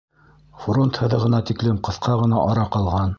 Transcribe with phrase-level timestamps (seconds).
[0.61, 3.09] Фронт һыҙығына тиклем ҡыҫҡа ғына ара ҡалған.